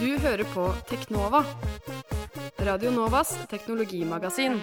[0.00, 1.44] Du hører på Teknova.
[2.60, 4.56] Radio Novas teknologimagasin.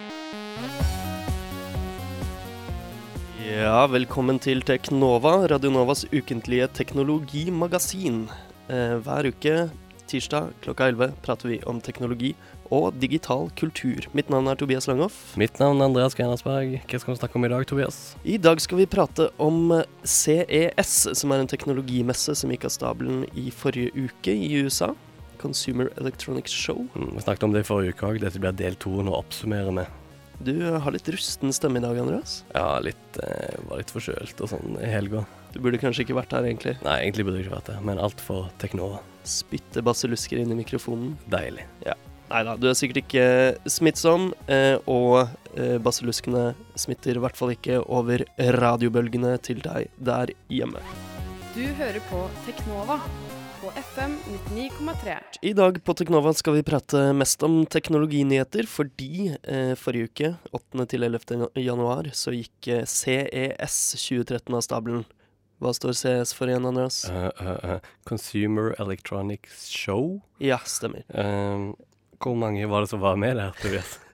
[3.48, 8.26] Ja, velkommen til Teknova, Radionovas ukentlige teknologimagasin.
[8.68, 9.54] Eh, hver uke,
[10.06, 12.34] tirsdag klokka 11, prater vi om teknologi
[12.74, 14.06] og digital kultur.
[14.16, 15.36] Mitt navn er Tobias Langhoff.
[15.40, 16.78] Mitt navn er Andreas Greinersberg.
[16.88, 18.00] Hva skal vi snakke om i dag, Tobias?
[18.24, 23.24] I dag skal vi prate om CES, som er en teknologimesse som gikk av stabelen
[23.38, 24.92] i forrige uke i USA.
[25.38, 26.86] Consumer Electronics Show.
[26.94, 28.20] Mm, vi snakket om det i forrige uke òg.
[28.24, 28.96] Dette blir del to.
[29.06, 29.86] Nå oppsummerer vi.
[30.38, 32.44] Du har litt rusten stemme i dag, Andreas.
[32.54, 35.24] Ja, litt, eh, var litt forkjølt og sånn i helga.
[35.52, 36.76] Du burde kanskje ikke vært her, egentlig.
[36.84, 39.00] Nei, egentlig burde jeg ikke vært her, men alt for Teknova.
[39.26, 41.16] Spytte basillusker inn i mikrofonen.
[41.32, 41.66] Deilig.
[42.28, 43.26] Nei da, du er sikkert ikke
[43.72, 50.34] smittsom, eh, og eh, basilluskene smitter i hvert fall ikke over radiobølgene til deg der
[50.52, 50.82] hjemme.
[51.54, 52.98] Du hører på Teknova
[53.62, 54.18] på FM
[54.52, 55.16] 99,3.
[55.42, 60.86] I dag på Teknova skal vi prate mest om teknologinyheter, fordi eh, forrige uke, 8.
[60.92, 61.48] til 11.
[61.64, 65.06] januar, så gikk eh, CES 2013 av stabelen.
[65.58, 67.00] Hva står CES for igjen, Andreas?
[67.10, 70.20] Uh, uh, uh, Consumer Electronics Show.
[70.38, 71.02] Ja, stemmer.
[71.10, 71.72] Eh,
[72.22, 73.98] hvor mange var det som var med der, Tobias?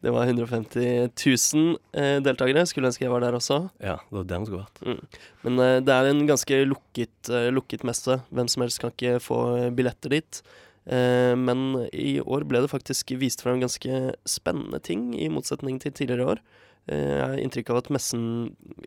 [0.00, 2.62] Det var 150 000 eh, deltakere.
[2.64, 3.58] Skulle ønske jeg var der også.
[3.84, 4.80] Ja, det var vi skulle vært.
[4.80, 5.18] Mm.
[5.44, 8.16] Men eh, det er en ganske lukket, eh, lukket messe.
[8.32, 9.40] Hvem som helst kan ikke få
[9.76, 10.40] billetter dit.
[10.88, 15.92] Eh, men i år ble det faktisk vist frem ganske spennende ting, i motsetning til
[15.92, 16.42] tidligere år.
[16.88, 18.24] Eh, jeg har inntrykk av at messen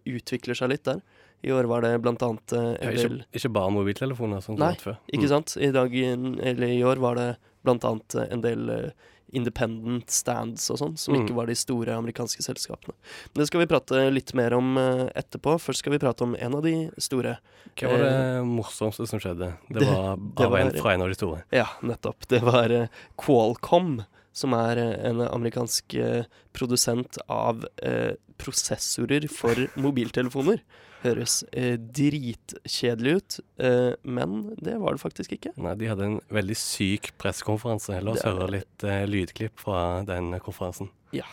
[0.10, 1.04] utvikler seg litt der.
[1.44, 4.86] I år var det blant annet eh, Ja, ikke, ikke bare mobiltelefoner, sånn Nei, det
[4.86, 4.98] før.
[5.04, 5.10] Mm.
[5.18, 5.58] Ikke sant?
[5.60, 7.30] I dag, eller i år var det
[7.64, 8.90] blant annet en del eh,
[9.34, 11.24] independent stands og sånn, som Mm.
[11.26, 12.94] ikke var de store amerikanske selskapene.
[13.34, 15.56] Men det skal vi prate litt mer om eh, etterpå.
[15.60, 17.38] Først skal vi prate om en av de store.
[17.80, 19.54] Hva var det morsomste som skjedde?
[19.72, 21.44] Det, Det- var det av en, fra en av de store.
[21.52, 22.28] Ja, nettopp.
[22.28, 26.24] Det var eh, Qualcomm, som er eh, en amerikansk eh,
[26.54, 30.62] produsent av eh, prosessorer for mobiltelefoner.
[31.04, 35.52] Høres eh, dritkjedelig ut, eh, men det var det faktisk ikke.
[35.60, 37.98] Nei, de hadde en veldig syk pressekonferanse.
[38.00, 40.94] La oss Det høre litt eh, lydklipp fra den konferansen.
[41.12, 41.28] Ja.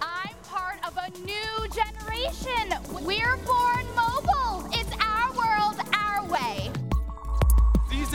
[0.00, 2.72] I'm part of a new generation.
[3.04, 4.13] We're born mobile.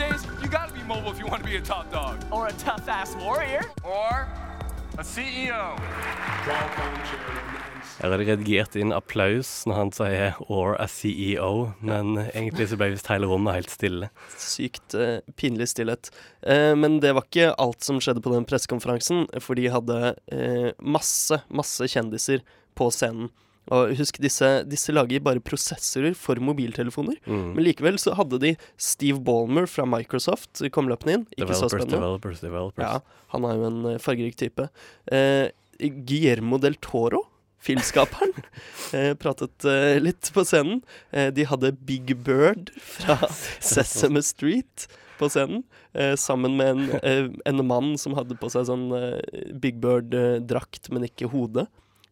[0.00, 2.16] Days, you gotta be mobile if you wanna be a top dog.
[2.30, 3.62] or a tough ass warrior.
[3.84, 4.26] Or
[4.98, 5.76] a CEO.
[8.00, 12.78] Her er det redigert inn applaus når han sier 'or a CEO', men egentlig så
[12.80, 14.08] ble visst hele rommet helt stille.
[14.40, 16.10] Sykt eh, pinlig stillhet.
[16.42, 20.72] Eh, men det var ikke alt som skjedde på den pressekonferansen, for de hadde eh,
[20.80, 22.40] masse, masse kjendiser
[22.74, 23.28] på scenen.
[23.70, 27.18] Og husk, disse, disse lager bare prosessorer for mobiltelefoner.
[27.28, 27.52] Mm.
[27.54, 31.26] Men likevel så hadde de Steve Ballmer fra Microsoft kom løpende inn.
[31.36, 31.98] Ikke så spennende.
[32.00, 32.82] developers, developers.
[32.82, 34.66] Ja, han er jo en eh, fargerik type.
[35.12, 37.22] Eh, Guillermo del Toro,
[37.62, 38.32] filmskaperen,
[38.96, 40.80] eh, pratet eh, litt på scenen.
[41.12, 43.20] Eh, de hadde Big Bird fra
[43.60, 44.88] Sesame Street
[45.20, 49.52] på scenen, eh, sammen med en, eh, en mann som hadde på seg sånn eh,
[49.60, 51.66] Big Bird-drakt, men ikke hode.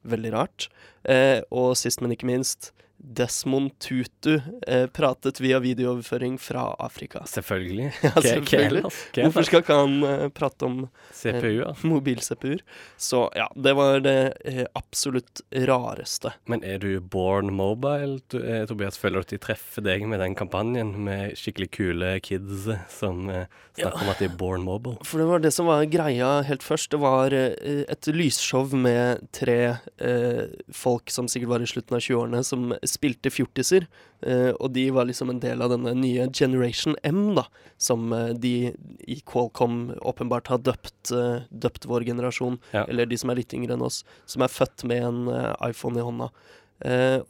[0.08, 0.68] Veldig rart.
[1.08, 7.24] Eh, og sist, men ikke minst, Desmond Tutu eh, pratet via videooverføring fra Afrika.
[7.26, 7.92] Selvfølgelig.
[8.08, 8.82] Ja, selvfølgelig.
[9.14, 10.78] Hvorfor skal ikke han eh, prate om
[11.14, 11.78] CPU-er.
[11.86, 12.62] mobil-CPU-er?
[12.96, 14.16] Så ja, det var det
[14.48, 16.32] eh, absolutt rareste.
[16.50, 18.98] Men er du born mobile, du, eh, Tobias?
[18.98, 23.46] Føler du at de treffer deg med den kampanjen med skikkelig kule kids som eh,
[23.78, 24.98] snakker om at de er born mobile?
[25.06, 26.90] For det var det som var greia helt først.
[26.94, 29.58] Det var eh, et lysshow med tre
[30.02, 30.42] eh,
[30.74, 33.86] folk som sikkert var i slutten av 20-årene, som spilte fjortiser.
[34.26, 37.46] Eh, og de var liksom en del av denne nye Generation M, da.
[37.78, 38.72] Som eh, de
[39.06, 42.58] i Qualcomm åpenbart har døpt, eh, døpt vår generasjon.
[42.74, 42.86] Ja.
[42.88, 44.02] Eller de som er litt yngre enn oss.
[44.26, 45.20] Som er født med en
[45.64, 46.32] iPhone i hånda.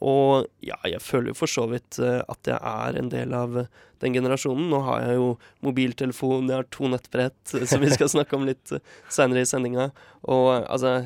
[0.05, 3.55] Og ja, jeg føler jo for så vidt at jeg er en del av
[4.03, 4.67] den generasjonen.
[4.69, 5.31] Nå har jeg jo
[5.65, 8.75] mobiltelefon, jeg har to nettbrett, som vi skal snakke om litt
[9.09, 9.89] seinere i sendinga.
[10.29, 10.99] Og altså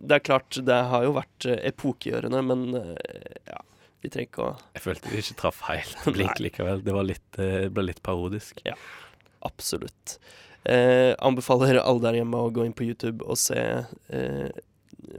[0.00, 3.58] Det er klart, det har jo vært eh, epokegjørende, men eh, ja.
[4.00, 6.80] Vi trenger ikke å Jeg følte vi ikke traff helt blink likevel.
[6.86, 8.62] Det var litt, eh, ble litt parodisk.
[9.44, 10.14] Absolutt.
[10.64, 14.48] Eh, anbefaler alle der hjemme å gå inn på YouTube og se eh,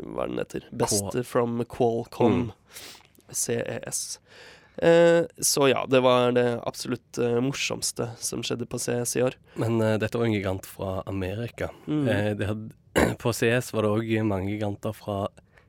[0.01, 0.65] hva den heter.
[0.73, 2.39] Best Qual- from Qualcomm.
[2.49, 2.81] Mm.
[3.31, 4.01] CES.
[4.81, 9.37] Eh, så ja, det var det absolutt eh, morsomste som skjedde på CS i år.
[9.61, 11.69] Men eh, dette var en gigant fra Amerika.
[11.85, 12.09] Mm.
[12.39, 15.23] Det hadde, på CS var det òg mange giganter fra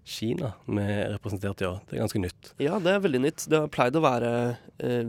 [0.04, 0.82] Kina vi
[1.12, 1.78] representerte i år.
[1.86, 2.48] Det er ganske nytt.
[2.58, 3.44] Ja, det er veldig nytt.
[3.46, 4.32] Det har pleid å være
[4.82, 5.04] eh,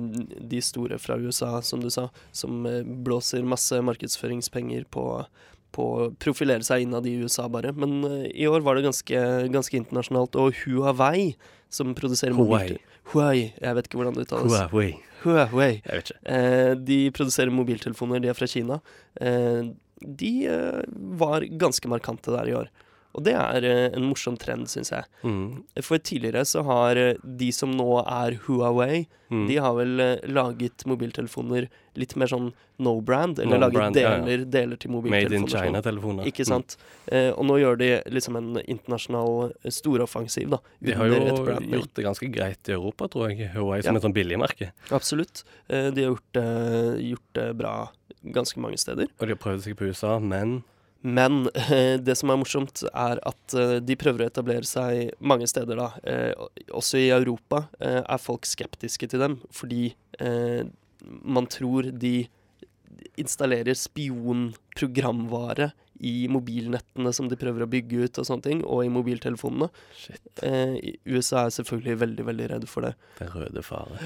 [0.54, 5.08] de store fra USA, som du sa, som eh, blåser masse markedsføringspenger på
[5.74, 7.72] på å profilere seg innad i USA, bare.
[7.74, 9.24] Men eh, i år var det ganske,
[9.54, 10.38] ganske internasjonalt.
[10.38, 11.34] Og Huawei,
[11.74, 12.78] som produserer Huawei.
[13.12, 13.52] Huawei.
[13.60, 14.54] Jeg vet ikke hvordan det uttales.
[14.72, 14.94] Huawei.
[15.24, 15.74] Huawei.
[15.84, 16.22] Jeg vet ikke.
[16.36, 18.80] Eh, de produserer mobiltelefoner, de er fra Kina.
[19.22, 19.74] Eh,
[20.04, 20.82] de eh,
[21.24, 22.72] var ganske markante der i år.
[23.14, 25.06] Og det er eh, en morsom trend, syns jeg.
[25.24, 25.64] Mm.
[25.86, 29.48] For tidligere så har eh, de som nå er Huawei, Mm.
[29.50, 31.66] de har vel eh, laget mobiltelefoner
[31.98, 32.52] litt mer sånn
[32.86, 34.12] no-brand, eller No laget brand, ja,
[34.46, 35.10] deler, til mobiltelefoner.
[35.10, 35.64] Made in sånn.
[35.72, 36.28] China-telefoner.
[36.30, 36.76] Ikke sant?
[37.08, 40.60] Eh, og nå gjør de liksom en internasjonal storoffensiv, da.
[40.62, 40.86] Mm.
[40.86, 41.18] De har jo
[41.80, 43.50] gjort det ganske greit i Europa, tror jeg.
[43.56, 43.98] Huawei som Ja.
[43.98, 44.70] et sånn billigmerke.
[44.92, 45.44] Absolutt.
[45.68, 47.74] Eh, de har gjort eh, gjort det bra
[48.24, 49.10] ganske mange steder.
[49.20, 50.64] Og de har prøvd seg på USA, men
[51.04, 55.48] Men eh, det som er morsomt, er at eh, de prøver å etablere seg mange
[55.52, 55.90] steder, da.
[56.08, 56.32] Eh,
[56.72, 59.92] også i Europa er folk skeptiske til dem, fordi
[61.26, 62.28] man tror de
[63.20, 65.72] installerer spionprogramvare
[66.04, 69.70] i mobilnettene som de prøver å bygge ut, og sånne ting, og i mobiltelefonene.
[69.98, 72.96] shit, Eh, USA er selvfølgelig veldig, veldig redd for det.
[73.20, 74.00] den røde fare.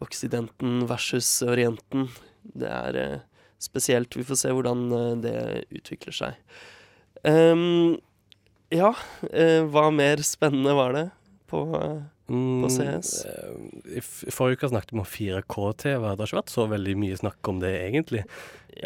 [0.00, 2.08] Oksidenten versus Orienten.
[2.42, 3.22] Det er
[3.62, 4.16] spesielt.
[4.18, 5.36] Vi får se hvordan eh, det
[5.80, 6.38] utvikler seg.
[7.22, 8.00] Um,
[8.72, 8.94] ja,
[9.30, 11.06] eh, hva mer spennende var det
[11.52, 12.00] på eh,
[12.32, 13.26] Mm, CS?
[13.28, 14.00] eh, I
[14.32, 16.04] forrige uke snakket vi om 4K-TV.
[16.14, 18.22] Det har ikke vært så veldig mye snakk om det, egentlig.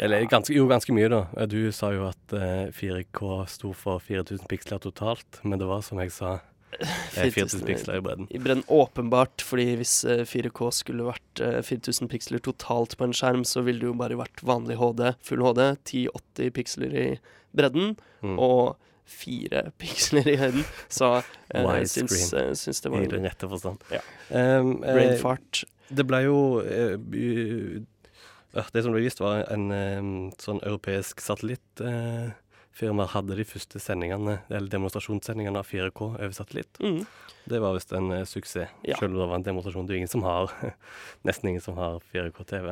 [0.03, 1.45] Eller ganske, jo, ganske mye, da.
[1.47, 6.01] Du sa jo at eh, 4K sto for 4000 piksler totalt, men det var, som
[6.01, 6.33] jeg sa,
[7.15, 8.27] 4000 piksler i bredden.
[8.29, 13.15] I bredden åpenbart, fordi hvis eh, 4K skulle vært eh, 4000 piksler totalt på en
[13.17, 17.07] skjerm, så ville det jo bare vært vanlig HD, full HD, 1080 piksler i
[17.57, 17.95] bredden,
[18.25, 18.39] Mm.
[18.41, 20.63] og fire piksler i høyden.
[20.89, 23.83] Så eh, jeg syns, eh, syns det var I den rette forstand.
[23.93, 24.01] Ja.
[24.33, 25.61] Um, eh, brain fart.
[25.87, 26.97] Det ble jo uh,
[28.73, 30.09] Det som ble vist, var en eh,
[30.41, 31.21] sånn europeisk
[32.77, 36.77] satellittfirma hadde de første sendingene, eller demonstrasjonssendingene av 4K over satellitt.
[36.79, 37.05] Mm.
[37.47, 38.97] Det var visst en uh, suksess, Ja.
[38.99, 39.87] selv om det var en demonstrasjon.
[39.87, 40.51] Det er ingen som har
[41.25, 42.67] nesten ingen som har 4K-TV.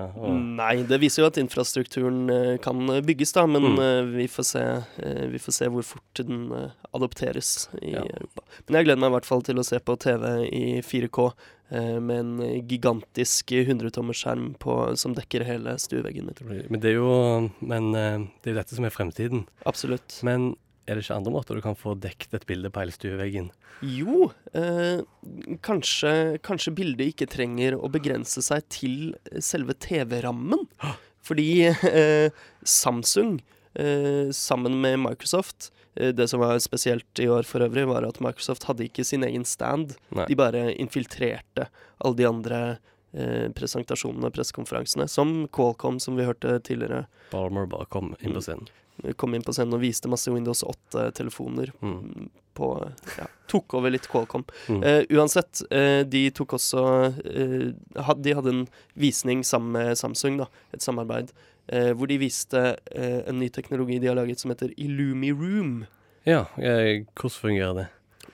[0.59, 3.79] Nei, det viser jo at infrastrukturen uh, kan bygges, da, men Mm.
[3.79, 4.63] uh, vi, får se,
[5.31, 6.51] vi får se hvor fort den
[6.93, 8.03] adopteres i Ja.
[8.05, 8.43] Europa.
[8.67, 11.64] Men jeg gleder meg i hvert fall til å se på TV i 4K eh,
[11.69, 14.51] med en gigantisk 100-tommerskjerm
[15.01, 16.67] som dekker hele stueveggen min.
[16.69, 17.15] Men det er jo
[17.59, 19.45] men, eh, det er dette som er fremtiden.
[19.65, 20.19] Absolutt.
[20.23, 20.53] Men
[20.85, 23.49] er det ikke andre måter du kan få dekket et bilde på hele stueveggen?
[23.81, 25.01] Jo, eh,
[25.65, 30.67] kanskje, kanskje bildet ikke trenger å begrense seg til selve TV-rammen.
[31.25, 32.29] Fordi eh,
[32.61, 33.39] Samsung,
[33.73, 38.19] eh, sammen med Microsoft eh, Det som var spesielt i år for øvrig, var at
[38.19, 39.95] Microsoft hadde ikke sin egen stand.
[40.11, 40.25] Nei.
[40.27, 41.69] De bare infiltrerte
[42.03, 42.59] alle de andre
[43.15, 45.07] eh, presentasjonene og pressekonferansene.
[45.07, 48.35] Som Qualcomm, som vi hørte tidligere, Balmer bare kom inn Mm.
[48.35, 48.67] på scenen.
[49.17, 52.29] kom inn på scenen og viste masse Windows 8-telefoner Mm.
[52.55, 52.67] på
[53.17, 54.43] ja, Tok over litt Qualcomm.
[54.67, 54.83] Mm.
[54.83, 56.83] Eh, uansett, eh, de tok også
[57.25, 61.31] eh, De hadde en visning sammen med Samsung, da, et samarbeid,
[61.71, 65.85] eh, hvor de viste eh, en ny teknologi de har laget som heter Illumi Room.
[66.25, 67.87] Ja, eh, hvordan fungerer det?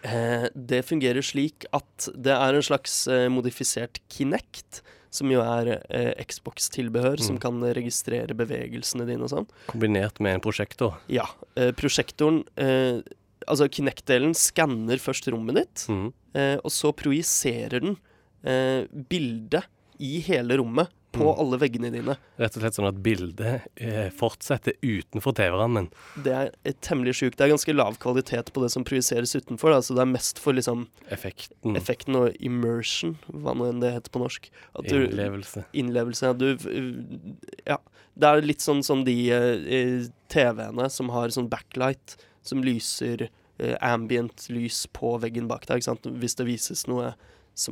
[0.04, 5.82] Eh, det fungerer slik at det er en slags eh, modifisert Kinect, som jo er
[5.92, 7.42] eh, Xbox-tilbehør, som Mm.
[7.44, 9.48] kan registrere bevegelsene dine og sånn.
[9.68, 10.96] Kombinert med en prosjektor.
[11.12, 11.26] Ja.
[11.76, 13.02] Prosjektoren eh,
[13.50, 16.14] Altså, Kinect-delen skanner først rommet ditt, Mm.
[16.38, 17.98] eh, og så projiserer den
[18.46, 19.66] eh, bildet
[20.00, 21.40] i hele rommet på Mm.
[21.44, 22.16] alle veggene dine.
[22.40, 25.90] Rett og slett sånn at bildet eh, fortsetter utenfor TV-rammen.
[26.24, 26.52] Det er
[26.82, 27.36] temmelig sjukt.
[27.38, 29.74] Det er ganske lav kvalitet på det som projiseres utenfor.
[29.76, 31.76] Da, så det er mest for liksom Effekten.
[31.76, 34.50] effekten og immersion, hva nå enn det heter på norsk.
[34.80, 35.66] At du, Innlevelse.
[35.74, 36.24] innlevelse.
[36.32, 36.56] Ja, du,
[37.68, 37.78] ja.
[38.18, 43.28] Det er litt sånn som de eh, TV-ene som har sånn backlight, som lyser
[43.60, 45.84] eh, ambient lys på veggen bak deg.
[46.20, 47.14] Hvis det vises noe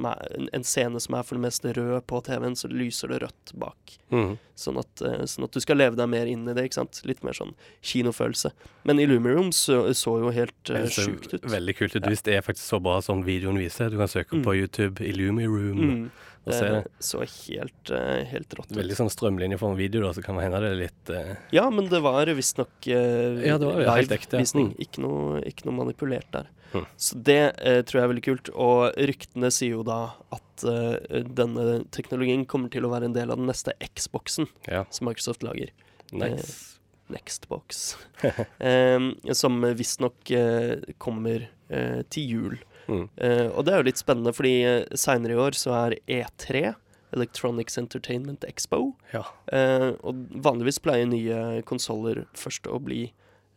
[0.06, 3.22] er en, en scene som er for det meste rød på TV-en, så lyser det
[3.24, 3.96] rødt bak.
[4.14, 4.36] Mm.
[4.60, 6.68] Sånn at, eh, sånn at du skal leve deg mer inn i det.
[6.70, 7.02] ikke sant?
[7.10, 8.52] Litt mer sånn kinofølelse.
[8.90, 11.46] Men Illumiroom så, så jo helt uh, sjukt ut.
[11.50, 12.06] Veldig kult ut.
[12.12, 13.90] Hvis det er faktisk så bra som videoen viser.
[13.94, 14.44] Du kan søke Mm.
[14.46, 16.04] på YouTube Illumi Room Mm,
[16.46, 16.84] og se det.
[16.86, 18.78] det så helt, eh, helt rått ut.
[18.78, 21.36] Veldig sånn strømlinjeform video, da, så kan det hende det er litt uh...
[21.52, 23.98] Ja, men det var visstnok uh, Ja, det var ekte, ja.
[24.04, 24.72] live-visning.
[24.76, 24.80] Mm.
[24.86, 25.10] Ikke,
[25.50, 26.48] ikke noe manipulert der.
[26.74, 26.86] Mm.
[26.98, 28.52] Så det eh, tror jeg er veldig kult.
[28.56, 30.00] Og ryktene sier jo da
[30.36, 34.86] at eh, denne teknologien kommer til å være en del av den neste Xboxen Ja,
[34.94, 35.72] som Microsoft lager.
[36.12, 36.76] nice.
[37.10, 37.98] Nextbox.
[38.60, 42.60] um, som visstnok eh, kommer eh, til jul.
[42.90, 43.08] Mm.
[43.18, 46.76] Eh, og det er jo litt spennende, fordi eh, seinere i år så er E3,
[47.18, 48.92] Electronics Entertainment Expo.
[49.14, 49.24] Ja.
[49.50, 53.08] Eh, og vanligvis pleier nye konsoller først å bli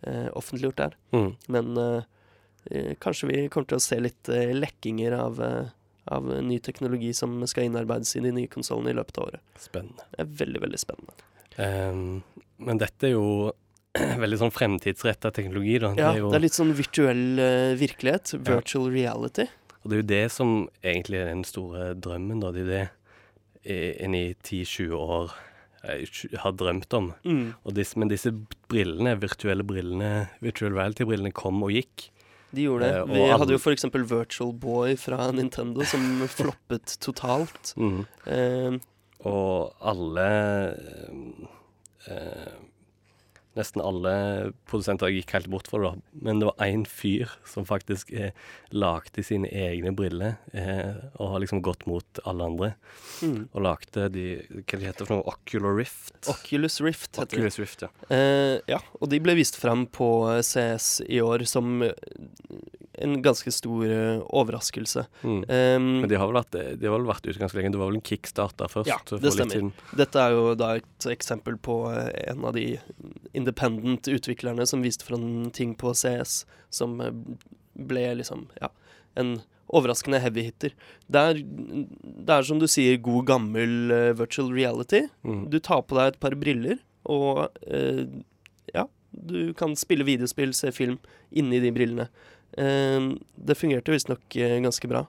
[0.06, 0.96] eh, offentliggjort der.
[1.12, 1.30] Mm.
[1.52, 2.08] Men eh, eh,
[3.02, 5.72] kanskje vi kommer til å se litt eh, lekkinger av, eh,
[6.14, 9.42] av ny teknologi som skal innarbeides i de nye konsollene i løpet av året.
[9.60, 10.06] Spennende.
[10.12, 11.26] Det er veldig, veldig spennende.
[11.58, 12.22] Um,
[12.64, 13.52] men dette er jo
[14.24, 15.92] veldig sånn fremtidsretta teknologi, da.
[15.98, 18.36] Ja, det er jo, det er litt sånn virtuell uh, virkelighet.
[18.38, 18.44] Ja.
[18.54, 19.48] Virtual reality.
[19.82, 22.52] Og det er jo det som egentlig er den store drømmen, da.
[22.54, 22.84] Det er jo det
[23.64, 25.32] eh, en i 10-20 år
[25.82, 27.10] eh, har drømt om.
[27.26, 27.48] Mm.
[27.74, 28.30] Disse, men disse
[28.70, 30.12] brillene, virtuelle brillene,
[30.44, 32.11] virtual reality-brillene kom og gikk.
[32.52, 32.96] De gjorde det.
[33.00, 36.02] Eh, Vi hadde jo eksempel Virtual Boy fra Nintendo som
[36.38, 37.72] floppet totalt.
[37.80, 38.02] Mm.
[38.26, 38.78] Eh,
[39.24, 40.26] Og alle
[40.74, 41.48] eh,
[42.12, 42.52] eh,
[43.58, 44.12] Nesten alle
[44.70, 46.20] produsenter gikk helt bort for, det, da.
[46.24, 48.30] Men det var én fyr som faktisk eh,
[48.72, 52.70] lagde sine egne briller, eh, og har liksom gått mot alle andre.
[53.20, 53.40] mm.
[53.52, 54.26] Og lagde de
[54.62, 55.26] Hva de heter for noe?
[55.34, 56.14] Ocular Rift?
[56.32, 57.42] Oculus Rift heter det.
[57.42, 57.90] Oculus Rift, ja.
[58.08, 61.92] Eh, ja, og de ble vist frem på eh, CS i år som eh,
[63.02, 65.04] en ganske stor eh, overraskelse.
[65.24, 65.38] Mm.
[65.48, 67.72] Um, Men de har vel vært, de har vel vært ute ganske lenge.
[67.74, 68.92] Det var vel en kickstarter først?
[68.92, 69.72] Ja, det stemmer.
[69.98, 72.66] Dette er jo da et eksempel på en av de
[73.32, 77.12] independent utviklerne som viste fram ting på CS som eh,
[77.72, 78.68] ble liksom, ja,
[79.14, 79.38] en
[79.72, 80.74] overraskende heavy hitter.
[81.08, 81.40] Det er,
[82.02, 85.06] det er som du sier, god gammel uh, virtual reality.
[85.24, 85.46] Mm.
[85.48, 88.02] Du tar på deg et par briller, og uh,
[88.74, 88.84] ja,
[89.16, 90.98] du kan spille videospill, se film
[91.32, 92.10] inni de brillene.
[92.52, 95.06] Uh, det fungerte visstnok uh, ganske bra,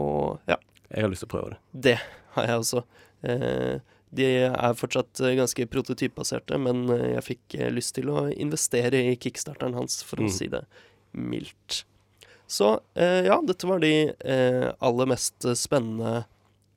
[0.00, 0.56] og ja,
[0.88, 1.60] Jeg har lyst til å prøve det.
[1.90, 1.98] det
[2.36, 2.82] har jeg også.
[3.26, 3.80] Eh,
[4.14, 9.00] de er fortsatt eh, ganske prototypbaserte, men eh, jeg fikk eh, lyst til å investere
[9.10, 10.32] i kickstarteren hans, for å Mm.
[10.32, 10.62] si det
[11.12, 11.84] mildt.
[12.46, 16.24] Så eh, ja, dette var de eh, aller mest spennende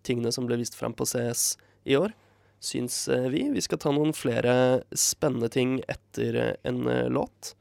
[0.03, 2.13] tingene som ble vist fram på CS i år,
[2.59, 3.45] syns vi.
[3.53, 6.81] Vi skal ta noen flere spennende ting etter en
[7.13, 7.53] låt.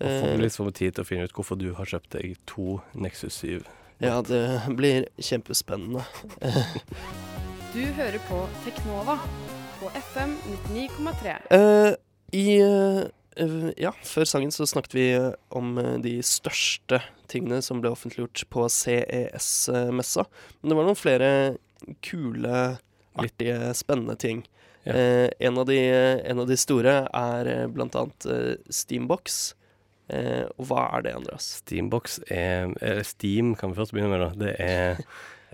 [0.00, 2.78] Og forhåpentligvis får vi tid til å finne ut hvorfor du har kjøpt deg to
[2.96, 3.60] Nexus 7.
[4.00, 4.42] ja, det
[4.80, 6.02] blir kjempespennende.
[7.70, 9.14] Du hører på Teknova
[9.78, 10.32] på FM
[10.74, 11.34] 99,3.
[11.54, 11.92] Uh,
[12.34, 16.98] I eh, Ja, før sangen så snakket vi eh, om de største
[17.30, 20.26] tingene som ble offentliggjort på CES-messa.
[20.60, 21.30] Men det var noen flere
[22.02, 22.64] kule,
[23.14, 24.42] artige, spennende ting.
[24.82, 24.96] Ja.
[24.96, 25.78] Uh, en, av de,
[26.26, 28.30] en av de store er blant annet
[28.66, 29.40] Steambox.
[30.10, 31.52] Eh, og hva er det, Andreas?
[31.60, 34.30] Steambox er Eller Steam kan vi først begynne med, da.
[34.34, 35.04] Det er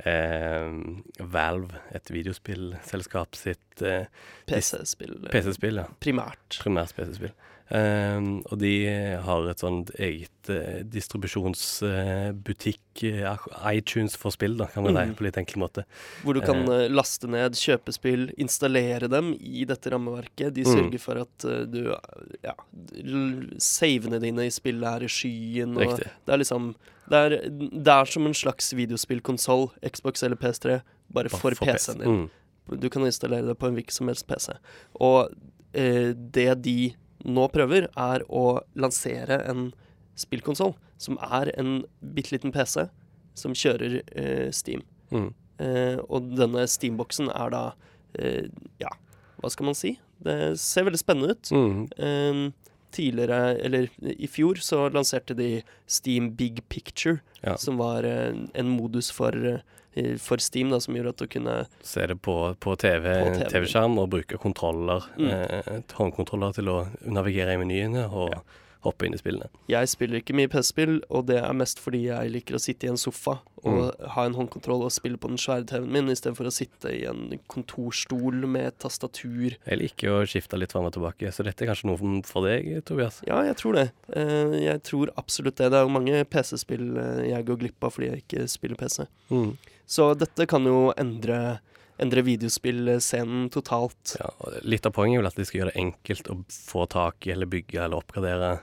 [0.04, 4.06] Valve, et videospillselskap sitt eh,
[4.46, 5.16] PC-spill.
[5.24, 5.86] eh, PC-spill, ja.
[6.02, 6.58] Primært.
[6.60, 7.32] Primært PC-spill.
[7.70, 8.86] Eh, og de
[9.26, 13.36] har et sånt eget eh, distribusjonsbutikk, eh,
[13.74, 15.14] iTunes for spill, da, kan man si, Mhm.
[15.16, 15.84] på litt enkel måte.
[16.22, 20.54] Hvor du kan eh, laste ned kjøpe spill, installere dem i dette rammeverket.
[20.54, 20.98] De Mm.
[21.00, 21.38] for at
[21.70, 21.94] du
[22.44, 22.52] Ja,
[23.58, 25.74] savene dine i spillet er i skyen.
[25.76, 26.08] Og Riktig.
[26.26, 26.74] det er liksom
[27.08, 30.82] det er, det er som en slags videospillkonsoll, Xbox eller PS3,
[31.12, 32.30] bare for, PC-en din.
[32.68, 32.80] Mm.
[32.80, 34.52] Du kan installere det på en hvilken som helst PC.
[35.00, 35.30] Og
[35.72, 36.94] eh, det de
[37.26, 39.70] nå prøver, er å lansere en
[40.16, 42.86] spillkonsoll som er en bitte liten PC
[43.36, 44.84] som kjører eh, Steam.
[45.12, 45.28] Mm.
[45.62, 47.64] Eh, og denne Steam-boksen er da
[48.18, 48.48] eh,
[48.80, 48.92] Ja,
[49.40, 49.96] hva skal man si?
[50.24, 51.50] Det ser veldig spennende ut.
[51.52, 52.52] Mm.
[52.92, 57.56] Tidligere, eller i fjor, så lanserte de Steam Big Picture, Ja.
[57.56, 59.32] som var eh, en modus for,
[59.94, 64.00] eh, for Steam, da, som gjorde at du kunne Se det på, på TV-skjerm TV.
[64.02, 65.28] Og bruke kontroller, Mm.
[65.30, 68.40] eh, håndkontroller til å navigere i menyene og Ja.
[68.90, 69.48] Hoppe inn i spillene.
[69.70, 72.90] Jeg spiller ikke mye PC-spill, og det er mest fordi jeg liker å sitte i
[72.92, 74.08] en sofa og Mm.
[74.14, 77.32] ha en håndkontroll og spille på den svære TV-en min, istedenfor å sitte i en
[77.50, 79.56] kontorstol med tastatur.
[79.66, 82.84] Jeg liker å skifte litt fram og tilbake, så dette er kanskje noe for deg,
[82.86, 83.22] Tobias.
[83.26, 83.90] Ja, jeg tror det.
[84.14, 85.70] Eh, jeg tror absolutt det.
[85.72, 89.06] Det er jo mange PC-spill eh, jeg går glipp av fordi jeg ikke spiller PC.
[89.32, 89.56] Mm.
[89.86, 91.58] Så dette kan jo endre,
[91.98, 94.16] endre videospillscenen totalt.
[94.20, 96.86] Ja, og litt av poenget er vel at de skal gjøre det enkelt å få
[96.92, 98.54] tak i eller bygge eller oppgradere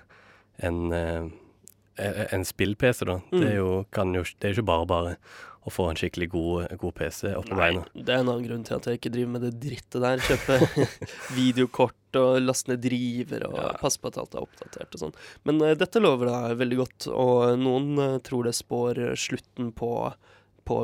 [0.64, 3.20] en, eh, en spill-PC, da.
[3.32, 3.48] Det Mm.
[3.52, 5.18] er jo, kan jo, det er jo ikke bare bare.
[5.64, 7.86] å få en skikkelig god, god PC opp på beina.
[7.96, 10.18] det er en annen grunn til at jeg ikke driver med det drittet der.
[10.20, 10.58] Kjøpe
[11.38, 13.70] videokort og laste ned driver og Ja.
[13.80, 15.14] passe på at alt er oppdatert og sånn.
[15.46, 20.14] Men uh, dette lover da veldig godt, og noen uh, tror det spår slutten på,
[20.68, 20.82] på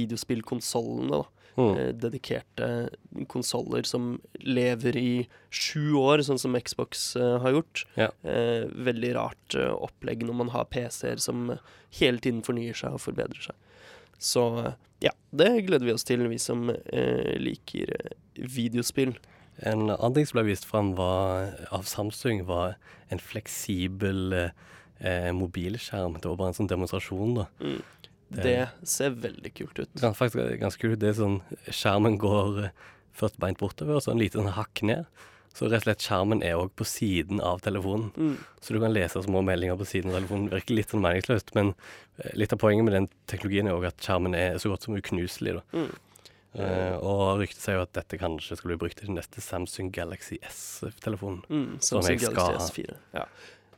[0.00, 1.22] videospillkonsollene, da.
[1.56, 1.76] Mm.
[1.76, 2.68] Eh, dedikerte
[3.28, 5.10] konsoller som lever i
[5.52, 7.84] sju år, sånn som Xbox eh, har gjort.
[7.98, 8.08] Ja.
[8.24, 11.52] Eh, veldig rart eh, opplegg når man har PC-er som
[11.98, 13.84] hele tiden fornyer seg og forbedrer seg.
[14.22, 14.46] Så
[15.02, 19.16] ja, det gleder vi oss til, vi som eh, liker eh, videospill.
[19.60, 22.78] En annen ting som ble vist fram var, av Samsung, var
[23.12, 24.48] en fleksibel
[25.34, 26.14] mobilskjerm.
[26.22, 27.44] Det var bare en sånn demonstrasjon, da.
[27.58, 27.80] Mm.
[28.36, 30.02] Det- ser veldig kult ut.
[30.02, 30.98] Er faktisk ganske kult.
[30.98, 32.70] Det er sånn Skjermen går eh,
[33.14, 35.06] først beint bortover, og så en liten hakk ned.
[35.52, 38.10] Så rett og slett skjermen er òg på siden av telefonen.
[38.16, 38.38] Mm.
[38.62, 40.48] Så du kan lese små meldinger på siden av telefonen.
[40.48, 41.74] Virker litt sånn meningsløst, men
[42.18, 44.96] eh, litt av poenget med den teknologien er òg at skjermen er så godt som
[44.96, 45.60] uknuselig.
[45.60, 45.62] da.
[45.76, 45.92] Mm.
[46.52, 49.88] Uh, og ryktet sier jo at dette kanskje skal bli brukt i den neste Samsung
[49.90, 51.40] Galaxy S-telefonen.
[51.48, 52.92] Mm, Som Samsung jeg skal Galaxy ha.
[52.92, 52.96] S4.
[53.16, 53.24] Ja.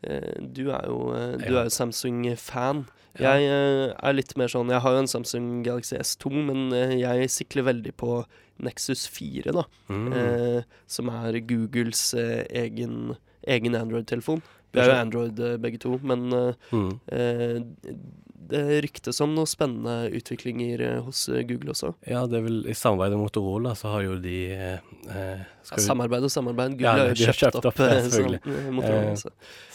[0.05, 2.85] Eh, du er jo, eh, du er jo Samsung-fan.
[3.19, 6.65] Jeg eh, er litt mer sånn Jeg har jo en Samsung Galaxy S2, men
[6.99, 8.25] jeg sikler veldig på
[8.65, 9.65] Nexus 4, da.
[9.89, 10.13] Mm.
[10.13, 13.15] Eh, som er Googles eh, egen,
[13.47, 14.43] egen Android-telefon.
[14.75, 16.29] Vi er jo Android begge to, men
[16.73, 16.99] Mm.
[17.15, 17.61] eh,
[18.51, 21.93] det ryktes om noen spennende utviklinger eh, hos eh, Google også.
[22.09, 25.81] Ja, det er vel i samarbeid med Motorola så har jo de eh, eh, Ja,
[25.81, 26.77] samarbeid og samarbeid.
[26.79, 28.41] Google Ja, har jo kjøpt, kjøpt opp, selvfølgelig.
[28.45, 29.13] sånn, Motorola.
[29.13, 29.35] Eh, så.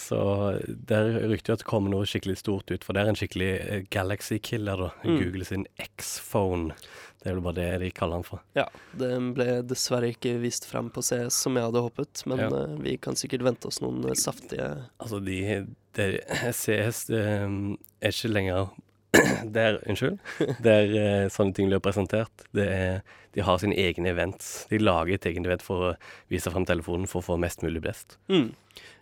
[0.09, 0.19] Så
[0.89, 3.51] der rykter jo at det kommer noe skikkelig stort ut, for det er en skikkelig
[3.93, 4.89] Galaxy-killer, da.
[5.05, 5.19] Mm.
[5.21, 6.73] Google sin X-phone.
[7.19, 8.39] Det er vel bare det de kaller han for.
[8.55, 8.63] Ja,
[8.95, 12.47] det ble dessverre ikke vist frem på CS som jeg hadde håpet, men Ja.
[12.61, 14.69] eh, vi kan sikkert vente oss noen eh, saftige
[15.01, 15.65] Altså, de,
[15.99, 16.07] de
[16.55, 17.43] CS eh,
[17.99, 18.69] er ikke lenger
[19.57, 20.19] der, unnskyld,
[20.61, 22.45] der eh, sånne ting blir presentert.
[22.53, 23.01] Er,
[23.33, 24.67] de har sine egne events.
[24.69, 25.93] De lager et eget event for å
[26.29, 28.19] vise frem telefonen for å få mest mulig blest.
[28.31, 28.49] mm.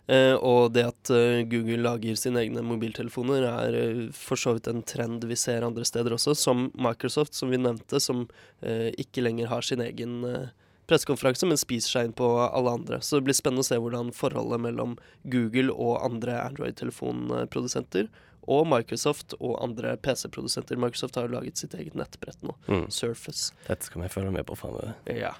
[0.08, 4.70] Eh, Og det at eh, Google lager sine egne mobiltelefoner, er eh, for så vidt
[4.72, 8.22] en trend vi ser andre steder også, som Microsoft, som vi nevnte, som
[8.64, 10.46] eh, ikke lenger har sin egen eh,
[10.88, 13.02] pressekonferanse, men spiser seg inn på alle andre.
[13.04, 14.96] Så det blir spennende å se hvordan forholdet mellom
[15.28, 18.08] Google og andre Android-telefonprodusenter
[18.48, 22.88] og Microsoft og andre PC-produsenter Microsoft har jo laget sitt eget nettbrett nå, Mm.
[22.92, 23.52] Surface.
[23.68, 24.94] Dette skal vi følge med på framover.
[25.06, 25.34] Ja.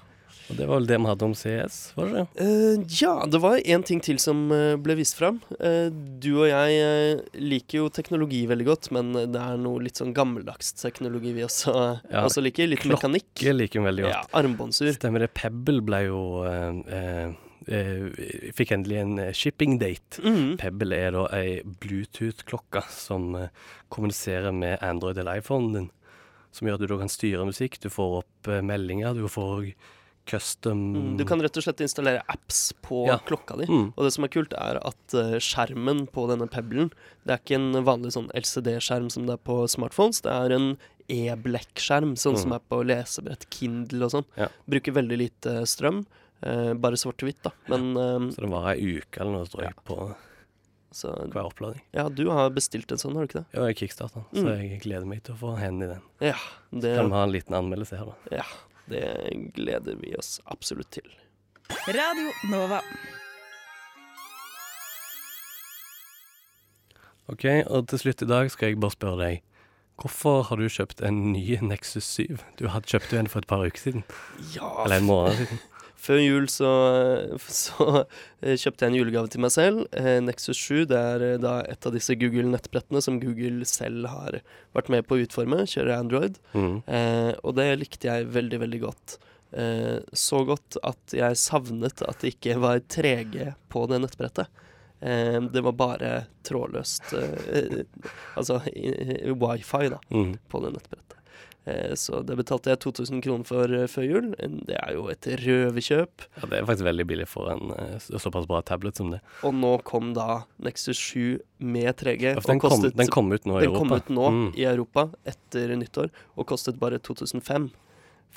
[0.49, 2.45] Og det var vel det vi hadde om CS, var det det?
[2.45, 5.37] Eh, ja, det var en ting til som eh, ble vist fram.
[5.59, 10.01] Uh, du og jeg eh, liker jo teknologi veldig godt, men det er noe litt
[10.01, 11.75] sånn gammeldags teknologi vi også,
[12.09, 12.69] Ja, også liker.
[12.69, 13.29] Litt klokke mekanikk.
[13.35, 14.15] Klokke liker vi veldig godt.
[14.15, 14.89] Ja, armbåndsur.
[14.97, 15.29] Stemmer det.
[15.37, 20.21] Pebble ble jo uh, eh, eh, Fikk endelig en eh, shipping date.
[20.23, 20.57] Mm.
[20.61, 23.49] Pebble er da ei Bluetooth-klokke som eh,
[23.93, 25.89] kommuniserer med Android eller iPhonen din.
[26.55, 27.79] Som gjør at du da kan styre musikk.
[27.83, 29.13] Du får opp eh, meldinger.
[29.17, 29.71] Du får
[30.29, 33.17] custom Mm, Du kan rett og slett installere apps på Ja.
[33.25, 33.65] klokka di.
[33.65, 33.93] Mm.
[33.97, 36.91] Og det som er kult, er at eh, skjermen på denne Pebblen
[37.25, 40.21] Det er ikke en vanlig sånn LCD-skjerm som det er på smartphones.
[40.21, 40.77] Det er en
[41.09, 42.41] e-blekkskjerm, sånn mm.
[42.43, 44.27] som er på lesebrett, Kindle og sånn.
[44.37, 44.47] Ja.
[44.69, 46.03] Bruker veldig lite strøm.
[46.43, 47.51] Eh, bare svart-hvitt, da.
[47.67, 49.71] Men eh, Så det var ei uke eller noe, tror Ja.
[49.85, 50.15] på
[50.91, 51.83] så hver oppladning.
[51.93, 53.57] Ja, du har bestilt en sånn, har du ikke det?
[53.59, 54.69] Ja, jeg kickstarta den, så Mm.
[54.71, 56.01] jeg gleder meg til å få hendene i den.
[56.31, 56.37] Ja.
[56.73, 58.15] Det, Kan vi ha en liten anmeldelse her, da.
[58.37, 58.45] ja,
[58.89, 61.05] det gleder vi oss absolutt til.
[61.87, 62.81] Radio Nova.
[67.29, 69.41] OK, og til slutt i dag skal jeg bare spørre deg.
[69.99, 72.39] Hvorfor har du kjøpt en ny Nexus 7?
[72.57, 74.03] Du hadde kjøpt en for et par uker siden.
[74.55, 75.59] Ja, Eller en måned siden.
[75.99, 76.69] Før jul så,
[77.51, 77.87] så
[78.41, 79.81] eh, kjøpte jeg en julegave til meg selv.
[79.99, 84.39] Eh, Nexus 7 det er eh, da et av disse Google-nettbrettene som Google selv har
[84.77, 85.65] vært med på å utforme.
[85.67, 86.39] Kjører Android.
[86.55, 86.77] Mm.
[86.87, 89.17] Eh, og det likte jeg veldig, veldig godt.
[89.51, 94.47] Eh, så godt at jeg savnet at det ikke var 3G på det nettbrettet.
[95.01, 96.09] Eh, det var bare
[96.43, 97.79] trådløst eh,
[98.35, 98.57] Altså
[99.39, 100.33] wifi, da, Mm.
[100.51, 101.18] på det nettbrettet.
[101.65, 104.29] Eh, så det betalte jeg 2000 kroner for eh, før jul.
[104.65, 106.23] Det er jo et røverkjøp.
[106.39, 109.19] Ja, det er faktisk veldig billig for en eh, såpass bra tablet som det.
[109.43, 112.31] Og nå kom da Nexus 7 med 3G.
[112.31, 113.99] Ja, den, og kom, den kom ut nå i den kom Europa.
[114.05, 114.47] ut nå Mm.
[114.55, 117.69] i Europa etter nyttår, og kostet bare 2005.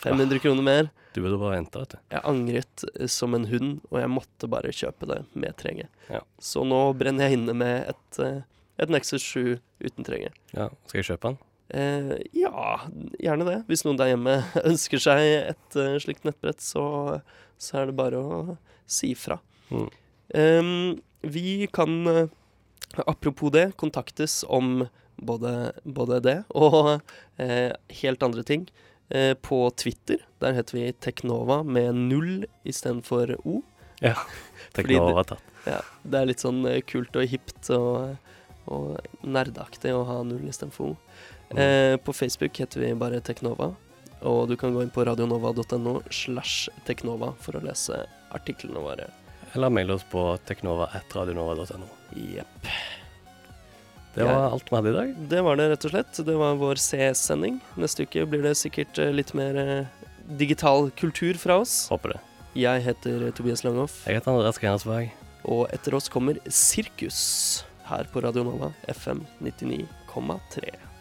[0.02, 0.86] 500 kroner mer.
[1.12, 1.98] Du burde bare vente, vet du.
[2.10, 5.84] Jeg angret som en hund, og jeg måtte bare kjøpe det med 3G.
[6.10, 6.22] Ja.
[6.40, 8.20] Så nå brenner jeg inne med et,
[8.80, 10.32] et Nexus 7 uten 3G.
[10.56, 11.38] Ja, skal jeg kjøpe den?
[11.72, 12.80] Eh, ja,
[13.22, 13.58] gjerne det.
[13.70, 15.22] Hvis noen der hjemme ønsker seg
[15.54, 16.84] et uh, slikt nettbrett, så,
[17.56, 19.40] så er det bare å si fra.
[19.72, 19.88] Mm.
[20.42, 20.72] Eh,
[21.22, 22.26] vi kan, eh,
[23.06, 27.00] apropos det, kontaktes om både, både det og
[27.36, 28.66] eh, helt andre ting.
[29.08, 33.60] Eh, på Twitter, der heter vi Teknova med null istedenfor O.
[34.00, 34.16] Ja.
[34.74, 35.48] Teknova tatt.
[35.68, 38.16] Ja, det er litt sånn kult og hipt og,
[38.70, 40.96] og nerdaktig å ha null istedenfor O.
[41.58, 43.72] Eh, på Facebook heter vi bare Teknova,
[44.22, 49.08] og du kan gå inn på radionova.no slash Teknova for å lese artiklene våre.
[49.52, 51.88] Eller mail oss på teknova.radionova.no.
[52.16, 52.68] Jepp.
[54.14, 55.12] Det var alt vi hadde i dag.
[55.28, 56.18] Det var det, rett og slett.
[56.24, 57.58] Det var vår CS-sending.
[57.80, 60.08] Neste uke blir det sikkert eh, litt mer eh,
[60.40, 61.86] digital kultur fra oss.
[61.92, 62.20] Håper det.
[62.60, 65.08] Jeg heter Tobias Langhoff, Jeg heter Andreas Grenasvåg.
[65.48, 70.91] og etter oss kommer Sirkus her på Radio Nova FM 99,3.